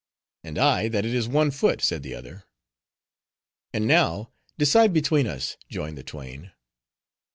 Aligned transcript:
"And 0.43 0.57
I, 0.57 0.87
that 0.87 1.05
it 1.05 1.13
is 1.13 1.27
one 1.27 1.51
foot," 1.51 1.79
said 1.79 2.01
the 2.01 2.15
other. 2.15 2.45
"And 3.71 3.85
now 3.85 4.31
decide 4.57 4.93
between 4.93 5.27
us," 5.27 5.57
joined 5.69 5.95
the 5.95 6.01
twain. 6.01 6.53